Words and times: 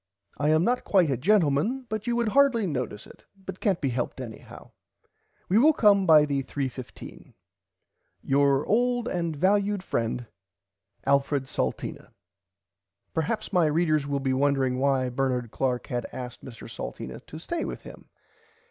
I 0.39 0.49
am 0.49 0.63
not 0.63 0.83
quite 0.83 1.11
a 1.11 1.15
gentleman 1.15 1.85
but 1.87 2.07
you 2.07 2.15
would 2.15 2.29
hardly 2.29 2.65
notice 2.65 3.05
it 3.05 3.23
but 3.37 3.59
cant 3.59 3.81
be 3.81 3.89
helped 3.89 4.19
anyhow. 4.19 4.71
We 5.47 5.59
will 5.59 5.73
come 5.73 6.07
by 6.07 6.25
the 6.25 6.41
3 6.41 6.67
15. 6.69 7.35
Your 8.23 8.65
old 8.65 9.07
and 9.07 9.35
valud 9.37 9.83
friend 9.83 10.25
Alfred 11.05 11.43
Salteena. 11.43 12.07
Perhaps 13.13 13.53
my 13.53 13.67
readers 13.67 14.07
will 14.07 14.19
be 14.19 14.33
wondering 14.33 14.79
why 14.79 15.09
Bernard 15.09 15.51
Clark 15.51 15.85
had 15.85 16.07
asked 16.11 16.43
Mr 16.43 16.67
Salteena 16.67 17.23
to 17.27 17.37
stay 17.37 17.63
with 17.63 17.81
him. 17.81 18.09